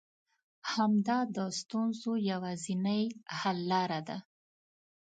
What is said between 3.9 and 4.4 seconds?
ده.